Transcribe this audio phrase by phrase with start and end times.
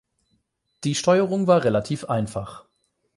[0.83, 2.65] Die Steuerung war relativ einfach.